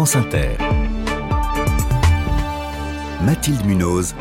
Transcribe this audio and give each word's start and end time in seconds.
France 0.00 0.16
Inter. 0.16 0.56
Mathilde 3.20 3.66
Munoz. 3.66 4.14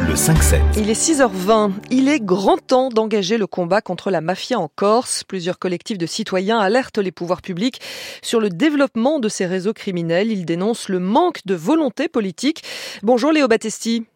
Le 0.00 0.14
5-7. 0.14 0.60
Il 0.78 0.88
est 0.88 0.98
6h20. 0.98 1.72
Il 1.90 2.08
est 2.08 2.20
grand 2.20 2.56
temps 2.56 2.88
d'engager 2.88 3.36
le 3.36 3.46
combat 3.46 3.82
contre 3.82 4.10
la 4.10 4.22
mafia 4.22 4.58
en 4.58 4.70
Corse. 4.74 5.24
Plusieurs 5.24 5.58
collectifs 5.58 5.98
de 5.98 6.06
citoyens 6.06 6.58
alertent 6.58 6.96
les 6.96 7.12
pouvoirs 7.12 7.42
publics 7.42 7.82
sur 8.22 8.40
le 8.40 8.48
développement 8.48 9.18
de 9.18 9.28
ces 9.28 9.44
réseaux 9.44 9.74
criminels. 9.74 10.32
Ils 10.32 10.46
dénoncent 10.46 10.88
le 10.88 10.98
manque 10.98 11.40
de 11.44 11.54
volonté 11.54 12.08
politique. 12.08 12.62
Bonjour 13.02 13.30
Léo 13.30 13.46
Battesti. 13.46 14.06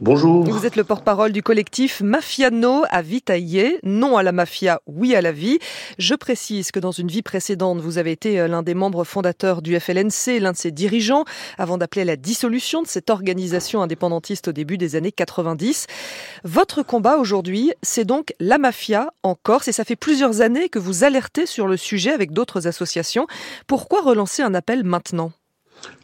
Bonjour. 0.00 0.44
Vous 0.44 0.66
êtes 0.66 0.76
le 0.76 0.84
porte-parole 0.84 1.32
du 1.32 1.42
collectif 1.42 2.00
Mafiano 2.00 2.84
à 2.90 3.02
Vitaillé. 3.02 3.78
Non 3.82 4.16
à 4.16 4.22
la 4.22 4.32
mafia, 4.32 4.80
oui 4.86 5.14
à 5.14 5.22
la 5.22 5.32
vie. 5.32 5.58
Je 5.98 6.14
précise 6.14 6.70
que 6.70 6.80
dans 6.80 6.90
une 6.90 7.08
vie 7.08 7.22
précédente, 7.22 7.80
vous 7.80 7.98
avez 7.98 8.12
été 8.12 8.40
euh, 8.40 8.48
l'un 8.48 8.62
des 8.62 8.74
membres 8.74 9.04
fondateurs 9.04 9.62
du 9.62 9.78
FLNC, 9.78 10.40
l'un 10.40 10.52
de 10.52 10.56
ses 10.56 10.70
dirigeants, 10.70 11.24
avant 11.58 11.78
d'appeler 11.78 12.04
la 12.04 12.16
dissolution 12.16 12.82
de 12.82 12.88
cette 12.88 13.10
organisation 13.10 13.82
indépendantiste 13.82 14.48
au 14.48 14.52
début 14.52 14.78
des 14.78 14.96
années 14.96 15.12
90. 15.12 15.86
Votre 16.44 16.82
combat 16.82 17.18
aujourd'hui, 17.18 17.72
c'est 17.82 18.04
donc 18.04 18.34
la 18.40 18.58
mafia 18.58 19.12
en 19.22 19.34
Corse 19.34 19.68
et 19.68 19.72
ça 19.72 19.84
fait 19.84 19.96
plusieurs 19.96 20.40
années 20.40 20.68
que 20.68 20.78
vous 20.78 21.04
alertez 21.04 21.46
sur 21.46 21.66
le 21.66 21.76
sujet 21.76 22.10
avec 22.10 22.32
d'autres 22.32 22.66
associations. 22.66 23.26
Pourquoi 23.66 24.02
relancer 24.02 24.42
un 24.42 24.54
appel 24.54 24.84
maintenant? 24.84 25.32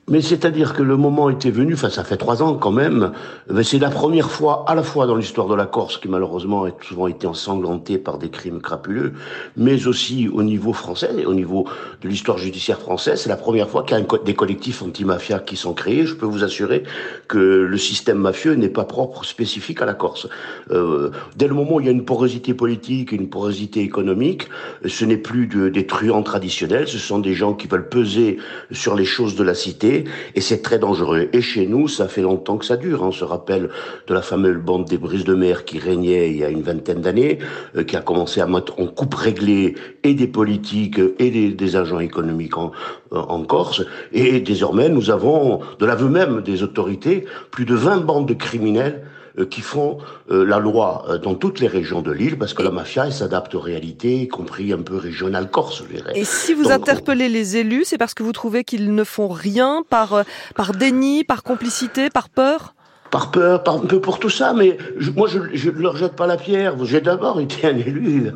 Mais 0.09 0.21
c'est-à-dire 0.21 0.73
que 0.73 0.83
le 0.83 0.97
moment 0.97 1.31
était 1.31 1.51
venu, 1.51 1.75
enfin 1.75 1.91
ça 1.91 2.05
fait 2.05 2.17
trois 2.17 2.41
ans 2.41 2.55
quand 2.55 2.71
même, 2.71 3.13
mais 3.51 3.65
c'est 3.65 3.81
la 3.81 3.91
première 3.91 4.31
fois 4.31 4.65
à 4.69 4.75
la 4.77 4.85
fois 4.85 5.07
dans 5.07 5.17
l'histoire 5.17 5.49
de 5.49 5.55
la 5.55 5.67
Corse, 5.67 5.99
qui 5.99 6.09
malheureusement 6.09 6.65
a 6.65 6.71
souvent 6.81 7.09
été 7.09 7.27
ensanglantée 7.27 7.99
par 7.99 8.19
des 8.19 8.31
crimes 8.31 8.61
crapuleux, 8.61 9.15
mais 9.57 9.89
aussi 9.89 10.29
au 10.29 10.45
niveau 10.45 10.73
français, 10.73 11.25
au 11.27 11.35
niveau 11.35 11.67
de 12.03 12.09
l'histoire 12.09 12.39
judiciaire 12.39 12.79
française, 12.79 13.21
c'est 13.21 13.29
la 13.29 13.37
première 13.37 13.69
fois 13.69 13.83
qu'il 13.83 13.99
y 13.99 14.01
a 14.01 14.19
des 14.25 14.35
collectifs 14.35 14.81
anti-mafia 14.83 15.41
qui 15.41 15.57
sont 15.57 15.75
créés. 15.75 16.07
Je 16.07 16.15
peux 16.15 16.27
vous 16.27 16.45
assurer 16.45 16.85
que 17.27 17.39
le 17.39 17.79
système 17.79 18.19
mafieux 18.19 18.55
n'est 18.55 18.69
pas 18.69 18.85
propre, 18.85 19.25
spécifique 19.25 19.83
à 19.83 19.87
la 19.87 19.95
Corse. 19.95 20.29
Euh, 20.71 21.11
dès 21.35 21.49
le 21.49 21.55
moment 21.55 21.77
où 21.77 21.81
il 21.81 21.87
y 21.87 21.89
a 21.89 21.93
une 21.93 22.05
porosité 22.05 22.55
politique, 22.55 23.11
une 23.11 23.29
porosité 23.29 23.81
économique, 23.81 24.49
ce 24.87 25.05
n'est 25.05 25.17
plus 25.17 25.49
de, 25.49 25.69
des 25.69 25.87
truands 25.87 26.23
traditionnels, 26.23 26.87
ce 26.87 26.99
sont 26.99 27.19
des 27.19 27.35
gens 27.35 27.55
qui 27.55 27.67
veulent 27.67 27.89
peser 27.89 28.39
sur 28.71 28.95
les 28.95 29.05
choses 29.05 29.35
de 29.35 29.43
la 29.43 29.55
cité, 29.55 29.96
et 30.35 30.41
c'est 30.41 30.63
très 30.63 30.79
dangereux. 30.79 31.29
Et 31.33 31.41
chez 31.41 31.67
nous, 31.67 31.89
ça 31.89 32.09
fait 32.09 32.23
longtemps 32.23 32.57
que 32.59 32.65
ça 32.65 32.77
dure. 32.77 33.03
Hein. 33.03 33.09
On 33.09 33.13
se 33.13 33.25
rappelle 33.25 33.71
de 34.07 34.15
la 34.15 34.23
fameuse 34.23 34.59
bande 34.59 34.87
des 34.87 34.99
brises 34.99 35.25
de 35.25 35.35
mer 35.35 35.65
qui 35.65 35.79
régnait 35.79 36.31
il 36.31 36.37
y 36.39 36.45
a 36.45 36.51
une 36.51 36.63
vingtaine 36.63 37.01
d'années, 37.01 37.39
euh, 37.77 37.85
qui 37.85 37.97
a 37.97 38.01
commencé 38.01 38.41
à 38.41 38.47
mettre 38.47 38.79
en 38.81 38.87
coupe 38.87 39.15
réglée 39.15 39.75
et 40.03 40.15
des 40.15 40.27
politiques 40.27 41.01
et 41.19 41.31
des, 41.31 41.77
agents 41.77 42.01
économiques 42.01 42.57
en, 42.57 42.73
euh, 43.13 43.19
en 43.19 43.43
Corse. 43.43 43.85
Et 44.13 44.41
désormais, 44.41 44.89
nous 44.89 45.11
avons, 45.11 45.61
de 45.79 45.87
l'aveu 45.87 46.09
même 46.09 46.43
des 46.43 46.63
autorités, 46.63 47.25
plus 47.51 47.65
de 47.65 47.75
20 47.75 47.99
bandes 47.99 48.29
de 48.29 48.35
criminels 48.35 49.03
euh, 49.03 49.16
qui 49.45 49.61
font 49.61 49.99
euh, 50.31 50.45
la 50.45 50.59
loi 50.59 51.05
euh, 51.09 51.19
dans 51.19 51.35
toutes 51.35 51.61
les 51.61 51.67
régions 51.67 52.01
de 52.01 52.13
l'île, 52.13 52.39
parce 52.39 52.55
que 52.55 52.63
la 52.63 52.71
mafia, 52.71 53.07
elle 53.07 53.13
s'adapte 53.13 53.55
aux 53.55 53.61
réalités, 53.61 54.23
y 54.23 54.29
compris 54.29 54.73
un 54.73 54.83
peu 54.83 54.97
régionales 54.97 55.51
corse, 55.51 55.83
je 55.83 55.95
dirais. 55.95 56.13
Et 56.15 56.25
si 56.25 56.55
vous 56.55 56.71
interpellez 56.71 57.29
les 57.29 57.57
élus, 57.57 57.85
c'est 57.85 57.99
parce 57.99 58.15
que 58.15 58.23
vous 58.23 58.33
trouvez 58.33 58.65
qu'ils 58.65 58.95
ne 58.95 59.05
font 59.05 59.29
rien 59.29 59.85
par, 59.89 60.25
par 60.55 60.73
déni, 60.73 61.25
par 61.25 61.43
complicité, 61.43 62.09
par 62.11 62.29
peur? 62.29 62.76
Par 63.11 63.31
peur, 63.31 63.63
par, 63.63 63.77
un 63.77 63.87
peu 63.87 64.01
pour 64.01 64.19
tout 64.19 64.31
ça, 64.31 64.53
mais 64.55 64.79
moi 65.15 65.29
je 65.29 65.71
ne 65.71 65.79
leur 65.79 65.97
jette 65.97 66.15
pas 66.15 66.27
la 66.27 66.37
pierre. 66.37 66.75
J'ai 66.85 67.01
d'abord 67.01 67.41
été 67.41 67.67
un 67.67 67.77
élu, 67.77 68.31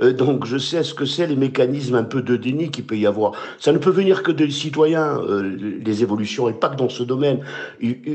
euh, 0.00 0.12
donc 0.12 0.46
je 0.46 0.58
sais 0.58 0.82
ce 0.82 0.94
que 0.94 1.04
c'est 1.04 1.26
les 1.26 1.36
mécanismes 1.36 1.96
un 1.96 2.04
peu 2.04 2.22
de 2.22 2.36
déni 2.36 2.70
qu'il 2.70 2.84
peut 2.84 2.96
y 2.96 3.06
avoir. 3.06 3.32
Ça 3.58 3.72
ne 3.72 3.78
peut 3.78 3.90
venir 3.90 4.22
que 4.22 4.32
des 4.32 4.50
citoyens, 4.50 5.18
euh, 5.18 5.56
les 5.84 6.02
évolutions, 6.02 6.48
et 6.48 6.52
pas 6.52 6.68
que 6.68 6.76
dans 6.76 6.88
ce 6.88 7.02
domaine, 7.02 7.40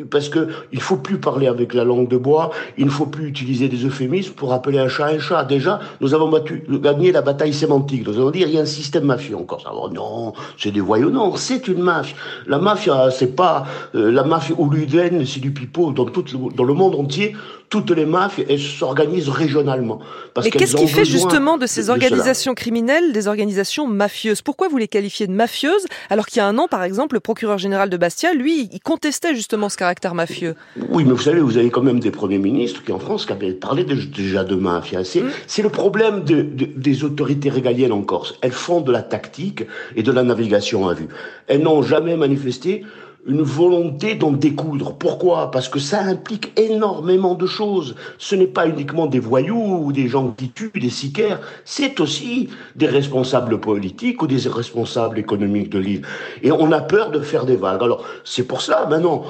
parce 0.10 0.30
que 0.30 0.48
il 0.72 0.82
faut 0.82 0.98
plus 0.98 1.18
parler 1.18 1.48
avec 1.48 1.74
la 1.74 1.84
langue 1.84 2.08
de 2.08 2.18
bois, 2.18 2.52
il 2.78 2.86
ne 2.86 2.92
faut 2.92 3.06
plus 3.06 3.28
utiliser 3.28 3.70
des 3.70 3.86
euphémismes 3.86 4.34
pour 4.34 4.54
appeler 4.54 4.80
un 4.80 4.88
chat 4.88 5.02
un 5.06 5.20
chat. 5.20 5.44
Déjà, 5.44 5.80
nous 6.00 6.14
avons 6.14 6.30
battu, 6.30 6.64
gagné 6.70 7.12
la 7.12 7.22
bataille 7.22 7.54
sémantique. 7.54 8.08
Nous 8.08 8.16
allons 8.16 8.32
dire 8.32 8.48
il 8.48 8.56
y 8.56 8.58
a 8.58 8.62
un 8.62 8.66
système 8.66 9.06
mafieux 9.06 9.36
encore. 9.36 9.62
Ça, 9.62 9.72
non, 9.94 10.34
c'est 10.58 10.72
des 10.72 10.80
voyous. 10.80 11.10
Non, 11.10 11.36
c'est 11.36 11.68
une 11.68 11.82
mafia. 11.82 12.16
La 12.48 12.60
mafia, 12.60 13.12
c'est 13.12 13.36
pas 13.36 13.66
euh, 13.96 14.12
la 14.12 14.24
mafia 14.24 14.56
ou 14.58 14.70
l'UDN, 14.70 15.26
c'est 15.26 15.40
du 15.40 15.52
pipeau 15.52 15.92
dans 16.06 16.64
le 16.64 16.74
monde 16.74 16.96
entier, 16.96 17.34
toutes 17.70 17.92
les 17.92 18.06
mafias 18.06 18.44
s'organisent 18.58 19.30
régionalement. 19.30 20.00
Parce 20.34 20.46
Mais 20.46 20.52
qu'est-ce 20.52 20.76
qui 20.76 20.88
fait 20.88 21.06
justement 21.06 21.58
de 21.58 21.66
ces 21.66 21.90
organisations 21.90 22.54
criminelles 22.54 23.14
des 23.14 23.28
organisations 23.28 23.88
mafieuses? 23.88 24.42
Pourquoi 24.42 24.68
vous 24.68 24.78
les 24.78 24.88
qualifiez 24.88 25.26
de 25.26 25.32
mafieuses 25.32 25.86
alors 26.10 26.26
qu'il 26.26 26.38
y 26.38 26.40
a 26.42 26.48
un 26.48 26.58
an, 26.58 26.68
par 26.68 26.84
exemple, 26.84 27.16
le 27.16 27.22
procureur 27.22 27.58
général 27.58 27.90
de 27.90 27.98
Bastia, 27.98 28.34
lui, 28.34 28.70
il 28.72 28.80
contestait 28.82 29.34
justement 29.36 29.70
ce 29.70 29.78
caractère 29.78 30.16
mafieux? 30.16 30.56
Oui, 30.90 31.06
mais 31.06 31.12
vous 31.12 31.22
savez, 31.22 31.40
vous 31.40 31.58
avez 31.58 31.70
quand 31.70 31.82
même 31.82 32.00
des 32.00 32.12
premiers 32.12 32.40
ministres 32.40 32.84
qui, 32.84 32.92
en 32.92 33.00
France, 33.00 33.26
qui 33.26 33.32
avaient 33.32 33.54
parlé 33.54 33.86
déjà 33.86 34.44
de 34.44 34.56
mafia. 34.56 35.04
C'est 35.04 35.22
mm. 35.22 35.64
le 35.64 35.70
problème 35.70 36.24
des 36.24 37.04
autorités 37.04 37.50
régaliennes 37.50 37.94
en 37.94 38.02
Corse. 38.02 38.36
Elles 38.42 38.52
font 38.52 38.82
de 38.82 38.92
la 38.92 39.02
tactique 39.02 39.64
et 39.96 40.04
de 40.04 40.12
la 40.12 40.24
navigation 40.24 40.90
à 40.90 40.94
vue. 40.94 41.08
Elles 41.48 41.62
n'ont 41.62 41.82
jamais 41.82 42.18
manifesté 42.18 42.84
une 43.28 43.42
volonté 43.42 44.16
d'en 44.16 44.32
découdre. 44.32 44.96
Pourquoi? 44.98 45.52
Parce 45.52 45.70
que 45.70 45.80
ça 45.80 46.02
implique 46.02 46.60
énormément 46.60 47.36
de 47.36 47.46
choses. 47.46 47.96
Ce 48.18 48.36
n'est 48.36 48.48
pas 48.48 48.68
uniquement 48.68 49.06
des 49.06 49.20
voyous 49.20 49.84
ou 49.84 49.92
des 49.92 50.08
gens 50.08 50.32
qui 50.32 50.50
tuent, 50.50 50.72
des 50.74 50.90
sicaires, 50.90 51.40
c'est 51.64 52.00
aussi 52.00 52.50
des 52.76 52.88
responsables 52.88 53.60
politiques 53.60 54.22
ou 54.22 54.28
des 54.28 54.48
responsables 54.48 55.20
économiques 55.20 55.70
de 55.70 55.80
l'île. 55.80 56.02
Et 56.42 56.52
on 56.52 56.72
a 56.72 56.82
peur 56.82 57.12
de 57.12 57.20
faire 57.20 57.46
des 57.46 57.56
vagues. 57.56 57.84
Alors, 57.84 58.04
c'est 58.24 58.44
pour 58.44 58.62
ça, 58.62 58.88
maintenant, 58.90 59.24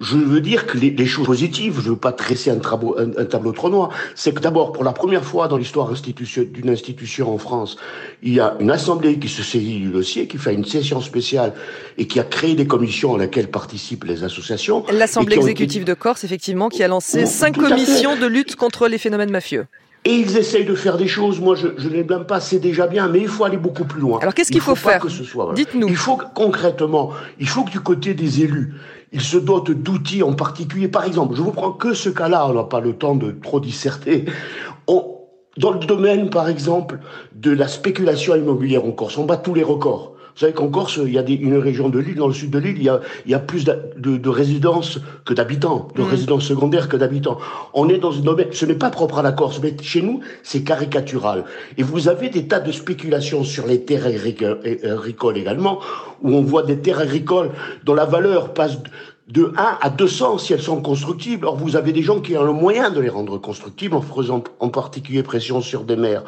je 0.00 0.16
veux 0.16 0.40
dire 0.40 0.66
que 0.66 0.78
les, 0.78 1.06
choses 1.06 1.26
positives, 1.26 1.74
je 1.80 1.86
ne 1.86 1.90
veux 1.90 1.96
pas 1.96 2.12
tresser 2.12 2.50
un, 2.50 2.56
un, 2.56 3.24
tableau 3.24 3.52
trop 3.52 3.68
noir, 3.68 3.90
c'est 4.14 4.32
que 4.32 4.40
d'abord, 4.40 4.72
pour 4.72 4.84
la 4.84 4.92
première 4.92 5.24
fois 5.24 5.48
dans 5.48 5.56
l'histoire 5.56 5.92
d'une 5.92 6.70
institution 6.70 7.34
en 7.34 7.38
France, 7.38 7.76
il 8.22 8.34
y 8.34 8.40
a 8.40 8.56
une 8.60 8.70
assemblée 8.70 9.18
qui 9.18 9.28
se 9.28 9.42
saisit 9.42 9.80
du 9.80 9.90
dossier, 9.90 10.28
qui 10.28 10.38
fait 10.38 10.54
une 10.54 10.64
session 10.64 11.00
spéciale 11.00 11.54
et 11.96 12.06
qui 12.06 12.20
a 12.20 12.24
créé 12.24 12.54
des 12.54 12.66
commissions 12.66 13.14
à 13.14 13.18
laquelle 13.18 13.48
participent 13.48 14.04
les 14.04 14.24
associations. 14.24 14.84
L'Assemblée 14.92 15.36
exécutive 15.36 15.84
de 15.84 15.94
Corse, 15.94 16.24
effectivement, 16.24 16.68
qui 16.68 16.82
a 16.82 16.88
lancé 16.88 17.26
cinq 17.26 17.56
commissions 17.56 18.16
de 18.16 18.26
lutte 18.26 18.56
contre 18.56 18.88
les 18.88 18.98
phénomènes 18.98 19.30
mafieux. 19.30 19.66
Et 20.04 20.14
ils 20.14 20.36
essayent 20.36 20.64
de 20.64 20.74
faire 20.74 20.96
des 20.96 21.08
choses, 21.08 21.40
moi 21.40 21.56
je, 21.56 21.66
ne 21.66 21.88
les 21.88 22.04
blâme 22.04 22.24
pas, 22.24 22.40
c'est 22.40 22.60
déjà 22.60 22.86
bien, 22.86 23.08
mais 23.08 23.20
il 23.20 23.28
faut 23.28 23.44
aller 23.44 23.56
beaucoup 23.56 23.84
plus 23.84 24.00
loin. 24.00 24.20
Alors 24.20 24.32
qu'est-ce 24.32 24.52
qu'il 24.52 24.60
faut, 24.60 24.76
faire 24.76 25.04
Dites-nous. 25.54 25.88
Il 25.88 25.96
faut 25.96 26.18
concrètement, 26.34 27.10
il 27.40 27.48
faut 27.48 27.64
que 27.64 27.70
du 27.70 27.80
côté 27.80 28.14
des 28.14 28.42
élus, 28.42 28.74
ils 29.12 29.20
se 29.20 29.38
dotent 29.38 29.70
d'outils 29.70 30.22
en 30.22 30.34
particulier. 30.34 30.88
Par 30.88 31.04
exemple, 31.04 31.34
je 31.34 31.42
vous 31.42 31.52
prends 31.52 31.72
que 31.72 31.94
ce 31.94 32.08
cas-là, 32.08 32.46
on 32.48 32.54
n'a 32.54 32.64
pas 32.64 32.80
le 32.80 32.94
temps 32.94 33.14
de 33.14 33.30
trop 33.30 33.60
disserter. 33.60 34.26
dans 34.86 35.72
le 35.72 35.86
domaine, 35.86 36.30
par 36.30 36.48
exemple, 36.48 37.00
de 37.34 37.50
la 37.50 37.68
spéculation 37.68 38.36
immobilière 38.36 38.84
en 38.84 38.92
Corse, 38.92 39.18
on 39.18 39.24
bat 39.24 39.36
tous 39.36 39.54
les 39.54 39.64
records. 39.64 40.14
Vous 40.38 40.42
savez 40.42 40.52
qu'en 40.52 40.68
Corse, 40.68 41.00
il 41.04 41.12
y 41.12 41.18
a 41.18 41.24
une 41.28 41.56
région 41.56 41.88
de 41.88 41.98
l'île, 41.98 42.14
dans 42.14 42.28
le 42.28 42.32
sud 42.32 42.50
de 42.50 42.60
l'île, 42.60 42.76
il, 42.76 42.84
y 42.84 43.34
a, 43.34 43.38
plus 43.40 43.64
de, 43.64 44.28
résidences 44.28 45.00
que 45.24 45.34
d'habitants, 45.34 45.88
de 45.96 46.02
mmh. 46.02 46.06
résidences 46.06 46.44
secondaires 46.44 46.88
que 46.88 46.96
d'habitants. 46.96 47.38
On 47.74 47.88
est 47.88 47.98
dans 47.98 48.12
une 48.12 48.22
domaine, 48.22 48.46
ce 48.52 48.64
n'est 48.64 48.76
pas 48.76 48.90
propre 48.90 49.18
à 49.18 49.22
la 49.22 49.32
Corse, 49.32 49.58
mais 49.60 49.74
chez 49.82 50.00
nous, 50.00 50.20
c'est 50.44 50.62
caricatural. 50.62 51.42
Et 51.76 51.82
vous 51.82 52.06
avez 52.06 52.28
des 52.28 52.46
tas 52.46 52.60
de 52.60 52.70
spéculations 52.70 53.42
sur 53.42 53.66
les 53.66 53.82
terres 53.82 54.06
agricoles 54.06 55.38
également, 55.38 55.80
où 56.22 56.30
on 56.30 56.42
voit 56.42 56.62
des 56.62 56.78
terres 56.78 57.00
agricoles 57.00 57.50
dont 57.84 57.94
la 57.94 58.04
valeur 58.04 58.54
passe 58.54 58.78
de 59.28 59.52
1 59.56 59.78
à 59.82 59.90
200 59.90 60.38
si 60.38 60.52
elles 60.54 60.62
sont 60.62 60.80
constructibles. 60.80 61.46
Or, 61.46 61.56
vous 61.56 61.76
avez 61.76 61.92
des 61.92 62.02
gens 62.02 62.20
qui 62.20 62.36
ont 62.36 62.44
le 62.44 62.52
moyen 62.52 62.90
de 62.90 63.00
les 63.00 63.10
rendre 63.10 63.38
constructibles 63.38 63.94
en 63.94 64.00
faisant 64.00 64.42
en 64.60 64.68
particulier 64.70 65.22
pression 65.22 65.60
sur 65.60 65.84
des 65.84 65.96
maires. 65.96 66.24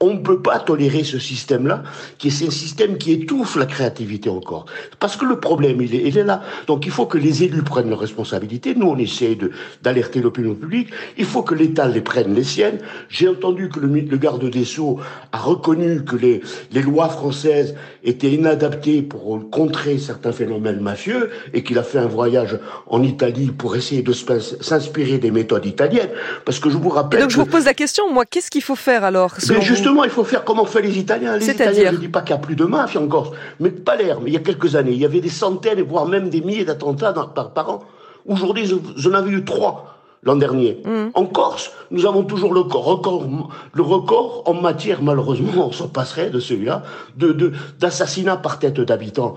On 0.00 0.14
ne 0.14 0.18
peut 0.18 0.42
pas 0.42 0.58
tolérer 0.58 1.04
ce 1.04 1.18
système-là, 1.18 1.84
qui 2.18 2.28
est 2.28 2.46
un 2.46 2.50
système 2.50 2.98
qui 2.98 3.12
étouffe 3.12 3.56
la 3.56 3.66
créativité 3.66 4.28
encore. 4.28 4.66
Parce 4.98 5.16
que 5.16 5.24
le 5.24 5.38
problème, 5.38 5.80
il 5.80 5.94
est, 5.94 6.22
là. 6.24 6.42
Donc, 6.66 6.84
il 6.86 6.92
faut 6.92 7.06
que 7.06 7.18
les 7.18 7.44
élus 7.44 7.62
prennent 7.62 7.88
leurs 7.88 8.00
responsabilités. 8.00 8.74
Nous, 8.74 8.86
on 8.86 8.98
essaie 8.98 9.38
d'alerter 9.82 10.20
l'opinion 10.20 10.54
publique. 10.54 10.90
Il 11.16 11.24
faut 11.24 11.42
que 11.42 11.54
l'État 11.54 11.86
les 11.86 12.00
prenne 12.00 12.34
les 12.34 12.44
siennes. 12.44 12.78
J'ai 13.08 13.28
entendu 13.28 13.68
que 13.68 13.80
le, 13.80 14.16
garde 14.16 14.44
des 14.50 14.64
Sceaux 14.64 14.98
a 15.30 15.38
reconnu 15.38 16.04
que 16.04 16.16
les 16.16 16.82
lois 16.82 17.08
françaises 17.08 17.76
étaient 18.04 18.32
inadaptées 18.32 19.02
pour 19.02 19.48
contrer 19.50 19.98
certains 19.98 20.32
phénomènes 20.32 20.80
mafieux 20.80 21.30
et 21.54 21.62
qu'il 21.62 21.78
a 21.78 21.82
fait 21.82 21.98
un 21.98 22.06
voyage 22.06 22.41
en 22.86 23.02
Italie 23.02 23.50
pour 23.50 23.76
essayer 23.76 24.02
de 24.02 24.12
s'inspirer 24.12 25.18
des 25.18 25.30
méthodes 25.30 25.66
italiennes. 25.66 26.10
Parce 26.44 26.58
que 26.58 26.70
je 26.70 26.76
vous 26.76 26.88
rappelle. 26.88 27.20
Et 27.20 27.22
donc 27.22 27.30
je 27.30 27.36
vous 27.36 27.46
pose 27.46 27.64
la 27.64 27.74
question, 27.74 28.12
moi, 28.12 28.24
qu'est-ce 28.24 28.50
qu'il 28.50 28.62
faut 28.62 28.76
faire 28.76 29.04
alors 29.04 29.34
Mais 29.48 29.62
justement, 29.62 30.04
il 30.04 30.10
faut 30.10 30.24
faire 30.24 30.44
comme 30.44 30.60
ont 30.60 30.64
fait 30.64 30.82
les 30.82 30.98
Italiens. 30.98 31.36
Les 31.36 31.50
Italiens, 31.50 31.90
je 31.90 31.96
ne 31.96 32.00
dis 32.00 32.08
pas 32.08 32.22
qu'il 32.22 32.34
n'y 32.34 32.40
a 32.40 32.44
plus 32.44 32.56
de 32.56 32.64
mafia 32.64 33.00
en 33.00 33.08
Corse, 33.08 33.30
mais 33.60 33.70
Palerme, 33.70 34.24
il 34.26 34.32
y 34.32 34.36
a 34.36 34.40
quelques 34.40 34.76
années, 34.76 34.92
il 34.92 35.00
y 35.00 35.04
avait 35.04 35.20
des 35.20 35.28
centaines, 35.28 35.82
voire 35.82 36.06
même 36.06 36.30
des 36.30 36.40
milliers 36.40 36.64
d'attentats 36.64 37.12
par, 37.12 37.52
par 37.52 37.70
an. 37.70 37.84
Aujourd'hui, 38.26 38.70
j'en 38.96 39.12
avais 39.14 39.30
eu 39.30 39.44
trois 39.44 39.91
l'an 40.22 40.36
dernier. 40.36 40.80
Mmh. 40.84 41.10
En 41.14 41.26
Corse, 41.26 41.72
nous 41.90 42.06
avons 42.06 42.22
toujours 42.22 42.54
le 42.54 42.60
record, 42.60 43.28
le 43.72 43.82
record 43.82 44.42
en 44.46 44.54
matière, 44.54 45.02
malheureusement, 45.02 45.68
on 45.68 45.72
s'en 45.72 45.88
passerait 45.88 46.30
de 46.30 46.38
celui-là, 46.38 46.84
de, 47.16 47.52
d'assassinats 47.80 48.36
par 48.36 48.58
tête 48.58 48.80
d'habitants. 48.80 49.34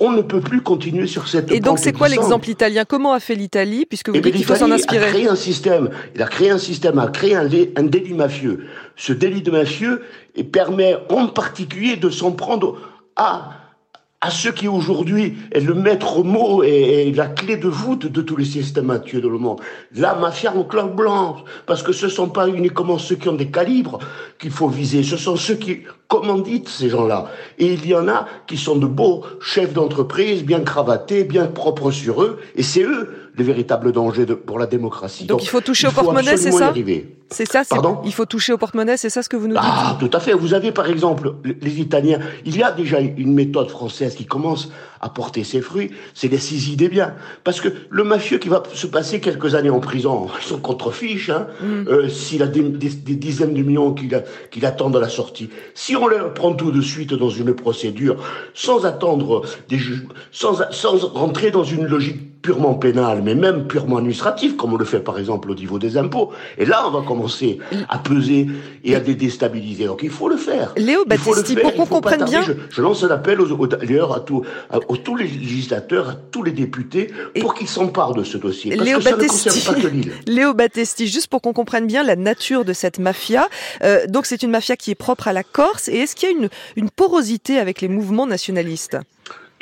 On 0.00 0.12
ne 0.12 0.22
peut 0.22 0.40
plus 0.40 0.60
continuer 0.60 1.06
sur 1.06 1.28
cette 1.28 1.50
Et 1.50 1.60
donc, 1.60 1.78
c'est 1.78 1.92
quoi 1.92 2.08
l'exemple 2.08 2.48
italien? 2.48 2.84
Comment 2.84 3.14
a 3.14 3.20
fait 3.20 3.34
l'Italie, 3.34 3.84
puisque 3.86 4.10
vous 4.10 4.16
eh 4.16 4.20
dites 4.20 4.36
qu'il 4.36 4.44
faut 4.44 4.54
s'en 4.54 4.70
inspirer? 4.70 5.06
a 5.06 5.10
créé 5.10 5.28
un 5.28 5.36
système, 5.36 5.90
il 6.14 6.22
a 6.22 6.26
créé 6.26 6.50
un 6.50 6.58
système, 6.58 6.98
a 6.98 7.08
créé 7.08 7.34
un, 7.34 7.48
un 7.76 7.82
délit 7.82 8.14
mafieux. 8.14 8.66
Ce 8.96 9.12
délit 9.12 9.42
de 9.42 9.50
mafieux 9.50 10.02
permet 10.52 10.96
en 11.10 11.26
particulier 11.26 11.96
de 11.96 12.10
s'en 12.10 12.32
prendre 12.32 12.78
à 13.16 13.61
à 14.22 14.30
ceux 14.30 14.52
qui 14.52 14.68
aujourd'hui 14.68 15.36
est 15.50 15.60
le 15.60 15.74
maître 15.74 16.22
mot 16.22 16.62
et, 16.62 17.12
la 17.12 17.26
clé 17.26 17.56
de 17.56 17.68
voûte 17.68 18.06
de 18.06 18.22
tous 18.22 18.36
les 18.36 18.44
systèmes 18.44 18.90
actuels 18.90 19.22
de 19.22 19.28
le 19.28 19.36
monde. 19.36 19.60
La 19.96 20.14
mafia 20.14 20.54
en 20.54 20.62
clair 20.62 20.88
blanc, 20.88 21.44
parce 21.66 21.82
que 21.82 21.92
ce 21.92 22.08
sont 22.08 22.28
pas 22.28 22.48
uniquement 22.48 22.98
ceux 22.98 23.16
qui 23.16 23.28
ont 23.28 23.34
des 23.34 23.50
calibres 23.50 23.98
qu'il 24.42 24.50
faut 24.50 24.66
viser, 24.66 25.04
ce 25.04 25.16
sont 25.16 25.36
ceux 25.36 25.54
qui 25.54 25.82
commanditent 26.08 26.68
ces 26.68 26.88
gens-là. 26.88 27.30
Et 27.58 27.72
il 27.74 27.86
y 27.86 27.94
en 27.94 28.08
a 28.08 28.26
qui 28.48 28.56
sont 28.56 28.74
de 28.74 28.86
beaux 28.86 29.24
chefs 29.40 29.72
d'entreprise, 29.72 30.42
bien 30.42 30.60
cravatés, 30.60 31.22
bien 31.22 31.46
propres 31.46 31.92
sur 31.92 32.22
eux, 32.24 32.40
et 32.56 32.64
c'est 32.64 32.82
eux 32.82 33.08
le 33.34 33.44
véritable 33.44 33.92
danger 33.92 34.26
de, 34.26 34.34
pour 34.34 34.58
la 34.58 34.66
démocratie. 34.66 35.24
Donc, 35.24 35.42
il 35.42 35.48
faut 35.48 35.60
toucher 35.60 35.86
au 35.86 35.92
porte-monnaie, 35.92 36.36
c'est 36.36 36.50
ça 36.50 36.74
C'est 37.30 37.48
ça, 37.48 37.62
Pardon 37.64 38.00
il 38.04 38.12
faut 38.12 38.26
toucher 38.26 38.52
au 38.52 38.58
porte-monnaie, 38.58 38.96
c'est 38.96 39.08
ça 39.08 39.22
ce 39.22 39.28
que 39.28 39.36
vous 39.36 39.46
nous 39.46 39.54
dites 39.54 39.64
Ah, 39.64 39.96
tout 39.98 40.10
à 40.12 40.20
fait. 40.20 40.34
Vous 40.34 40.52
avez 40.52 40.72
par 40.72 40.86
exemple 40.90 41.34
les 41.44 41.80
Italiens, 41.80 42.18
il 42.44 42.56
y 42.56 42.62
a 42.62 42.72
déjà 42.72 43.00
une 43.00 43.32
méthode 43.32 43.70
française 43.70 44.16
qui 44.16 44.26
commence 44.26 44.70
à 45.00 45.08
porter 45.08 45.44
ses 45.44 45.60
fruits, 45.60 45.90
c'est 46.14 46.28
les 46.28 46.38
saisies 46.38 46.76
des 46.76 46.88
biens. 46.88 47.14
Parce 47.42 47.60
que 47.60 47.68
le 47.90 48.04
mafieux 48.04 48.38
qui 48.38 48.48
va 48.48 48.62
se 48.72 48.86
passer 48.86 49.20
quelques 49.20 49.54
années 49.54 49.70
en 49.70 49.80
prison, 49.80 50.28
ils 50.40 50.46
sont 50.46 50.58
contre-fiches, 50.58 51.30
hein, 51.30 51.46
mm. 51.60 51.88
euh, 51.88 52.08
s'il 52.08 52.42
a 52.42 52.46
des, 52.46 52.62
dizaines 52.62 53.54
de 53.54 53.62
millions 53.62 53.92
qu'il 53.92 54.08
attend 54.62 54.92
à 54.92 55.00
la 55.00 55.08
sortie. 55.08 55.50
Si 55.74 55.96
on 55.96 56.06
leur 56.06 56.34
prend 56.34 56.52
tout 56.54 56.70
de 56.70 56.80
suite 56.80 57.14
dans 57.14 57.30
une 57.30 57.54
procédure, 57.54 58.16
sans 58.54 58.84
attendre 58.84 59.42
des 59.68 59.78
juges, 59.78 60.06
sans, 60.30 60.70
sans 60.70 60.98
rentrer 61.08 61.50
dans 61.50 61.64
une 61.64 61.86
logique 61.86 62.31
purement 62.42 62.74
pénale, 62.74 63.22
mais 63.22 63.34
même 63.34 63.66
purement 63.66 63.98
administrative, 63.98 64.56
comme 64.56 64.74
on 64.74 64.76
le 64.76 64.84
fait 64.84 64.98
par 64.98 65.18
exemple 65.18 65.50
au 65.50 65.54
niveau 65.54 65.78
des 65.78 65.96
impôts. 65.96 66.32
Et 66.58 66.66
là, 66.66 66.84
on 66.86 66.90
va 66.90 67.06
commencer 67.06 67.58
à 67.88 67.98
peser 67.98 68.48
et 68.84 68.94
à 68.96 69.00
déstabiliser. 69.00 69.86
Donc 69.86 70.00
il 70.02 70.10
faut 70.10 70.28
le 70.28 70.36
faire. 70.36 70.72
Léo 70.76 71.04
Battisti, 71.06 71.56
pour 71.56 71.72
qu'on 71.74 71.86
comprenne 71.86 72.24
bien... 72.24 72.42
Je, 72.70 72.82
lance 72.82 73.04
un 73.04 73.10
appel 73.10 73.40
aux, 73.40 73.50
aux, 73.52 73.64
à, 73.64 74.20
tous, 74.20 74.42
à, 74.70 74.80
tous 74.80 75.16
les 75.16 75.28
législateurs, 75.28 76.08
à 76.10 76.14
tous 76.14 76.42
les 76.42 76.50
députés, 76.50 77.12
pour 77.40 77.54
qu'ils 77.54 77.68
s'emparent 77.68 78.14
de 78.14 78.24
ce 78.24 78.38
dossier. 78.38 78.76
Parce 78.76 78.88
Léo 78.88 78.98
que 78.98 79.04
ça 79.04 79.16
ne 79.16 79.26
concerne 79.26 79.74
pas 79.74 79.80
que 79.80 79.86
l'île. 79.86 80.12
Léo 80.26 80.52
Battesti, 80.52 81.06
juste 81.06 81.28
pour 81.28 81.40
qu'on 81.40 81.52
comprenne 81.52 81.86
bien 81.86 82.02
la 82.02 82.16
nature 82.16 82.64
de 82.64 82.72
cette 82.72 82.98
mafia. 82.98 83.48
Euh, 83.82 84.06
donc 84.08 84.26
c'est 84.26 84.42
une 84.42 84.50
mafia 84.50 84.76
qui 84.76 84.90
est 84.90 84.96
propre 84.96 85.28
à 85.28 85.32
la 85.32 85.44
Corse. 85.44 85.88
Et 85.88 85.98
est-ce 85.98 86.16
qu'il 86.16 86.28
y 86.28 86.32
a 86.32 86.36
une, 86.36 86.48
une 86.76 86.90
porosité 86.90 87.58
avec 87.58 87.80
les 87.80 87.88
mouvements 87.88 88.26
nationalistes? 88.26 88.98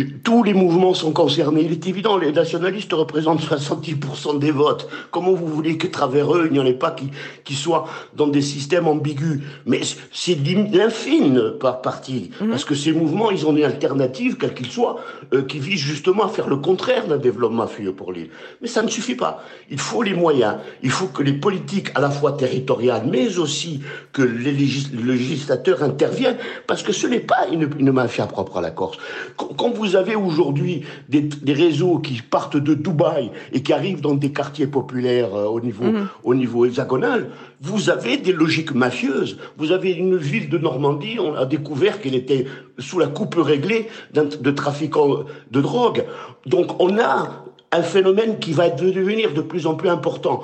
Tous 0.07 0.43
les 0.43 0.55
mouvements 0.55 0.95
sont 0.95 1.13
concernés. 1.13 1.63
Il 1.63 1.73
est 1.73 1.87
évident, 1.87 2.17
les 2.17 2.33
nationalistes 2.33 2.93
représentent 2.93 3.41
70% 3.41 4.39
des 4.39 4.51
votes. 4.51 4.89
Comment 5.11 5.33
vous 5.33 5.47
voulez 5.47 5.77
que 5.79 5.87
travers 5.87 6.35
eux, 6.35 6.47
il 6.47 6.53
n'y 6.53 6.61
en 6.61 6.67
ait 6.67 6.73
pas 6.73 6.91
qui, 6.91 7.11
qui 7.45 7.55
soient 7.55 7.87
dans 8.15 8.27
des 8.27 8.43
systèmes 8.43 8.87
ambigus? 8.87 9.41
Mais 9.67 9.81
c'est 10.13 10.39
l'infime 10.73 11.55
par 11.61 11.83
partie. 11.83 12.31
Mhm. 12.41 12.51
Parce 12.51 12.65
que 12.65 12.75
ces 12.75 12.93
mouvements, 12.93 13.31
ils 13.31 13.47
ont 13.47 13.57
une 13.57 13.65
alternative, 13.65 14.37
quelle 14.37 14.55
qu'ils 14.55 14.71
soient, 14.71 15.01
euh, 15.33 15.43
qui 15.43 15.59
visent 15.59 15.81
justement 15.81 16.25
à 16.25 16.29
faire 16.29 16.49
le 16.49 16.57
contraire 16.57 17.07
d'un 17.07 17.19
développement 17.19 17.65
mafieux 17.65 17.93
pour 17.93 18.13
l'île. 18.13 18.31
Mais 18.61 18.69
ça 18.69 18.83
ne 18.83 18.89
suffit 18.89 19.17
pas. 19.17 19.43
Il 19.71 19.79
faut 19.79 20.03
les 20.03 20.15
moyens. 20.15 20.57
Il 20.83 20.91
faut 20.91 21.07
que 21.07 21.23
les 21.23 21.33
politiques, 21.33 21.91
à 21.95 22.01
la 22.01 22.11
fois 22.11 22.33
territoriales, 22.33 23.05
mais 23.11 23.39
aussi 23.39 23.81
que 24.13 24.23
les 24.23 24.53
législateurs 24.53 25.83
interviennent. 25.83 26.39
Parce 26.67 26.83
que 26.83 26.93
ce 26.93 27.07
n'est 27.07 27.21
pas 27.21 27.47
une, 27.53 27.69
une 27.79 27.93
mafia 27.93 28.27
propre 28.27 28.59
à 28.59 28.61
la 28.61 28.71
Corse. 28.71 28.99
Quand 29.37 29.71
vous 29.71 29.90
vous 29.91 29.97
avez 29.97 30.15
aujourd'hui 30.15 30.83
des, 31.09 31.53
réseaux 31.53 31.99
qui 31.99 32.23
partent 32.23 32.57
de 32.57 32.75
Dubaï 32.75 33.31
et 33.53 33.63
qui 33.63 33.73
arrivent 33.73 34.01
dans 34.01 34.15
des 34.15 34.31
quartiers 34.31 34.69
populaires 34.69 35.35
euh, 35.35 35.47
au, 35.47 35.61
niveau, 35.61 35.85
mhm. 35.85 36.07
au 36.23 36.35
niveau 36.35 36.65
hexagonal, 36.65 37.31
vous 37.61 37.91
avez 37.91 38.17
des 38.17 38.33
logiques 38.33 38.73
mafieuses. 38.73 39.39
Vous 39.59 39.73
avez 39.73 39.91
une 39.91 40.17
ville 40.17 40.49
de 40.49 40.59
Normandie, 40.59 41.19
on 41.19 41.35
a 41.35 41.45
découvert 41.45 42.01
qu'elle 42.01 42.15
était 42.15 42.47
sous 42.79 43.01
la 43.01 43.09
coupe 43.09 43.35
réglée 43.35 43.89
de 44.15 44.51
trafiquants 44.53 45.25
de 45.51 45.61
drogue. 45.61 46.05
Donc 46.47 46.81
on 46.81 46.97
a 46.99 47.45
un 47.73 47.83
phénomène 47.83 48.39
qui 48.39 48.53
va 48.53 48.71
devenir 48.71 49.35
de 49.35 49.41
plus 49.41 49.67
en 49.67 49.75
plus 49.75 49.89
important. 49.89 50.43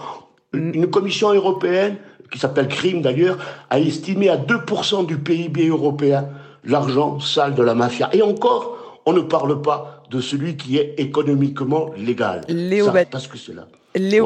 Mm. 0.52 0.72
Une 0.74 0.86
commission 0.88 1.32
européenne, 1.32 1.96
qui 2.32 2.40
s'appelle 2.40 2.66
CRIM 2.66 3.00
d'ailleurs, 3.00 3.38
a 3.70 3.78
estimé 3.78 4.28
à 4.28 4.36
2% 4.36 5.06
du 5.06 5.18
PIB 5.18 5.68
européen 5.68 6.28
l'argent 6.64 7.20
sale 7.20 7.54
de 7.54 7.62
la 7.62 7.76
mafia. 7.76 8.10
Et 8.12 8.22
encore, 8.22 8.75
on 9.06 9.12
ne 9.12 9.20
parle 9.20 9.62
pas 9.62 10.02
de 10.10 10.20
celui 10.20 10.56
qui 10.56 10.76
est 10.76 10.94
économiquement 10.98 11.90
légal. 11.96 12.42
Léo, 12.48 12.90
parce 13.10 13.28
que 13.28 13.38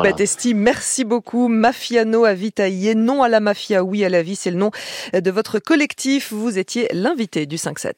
Battesti, 0.03 0.55
merci 0.55 1.05
beaucoup. 1.05 1.47
Mafiano 1.49 2.25
à 2.25 2.35
Vitaillé, 2.35 2.94
non 2.94 3.23
à 3.23 3.29
la 3.29 3.38
mafia, 3.41 3.85
oui 3.85 4.05
à 4.05 4.09
la 4.09 4.23
vie, 4.23 4.35
c'est 4.35 4.50
le 4.50 4.56
nom 4.56 4.71
de 5.12 5.31
votre 5.31 5.59
collectif. 5.61 6.32
Vous 6.32 6.59
étiez 6.59 6.88
l'invité 6.93 7.47
du 7.47 7.56
5-7. 7.56 7.93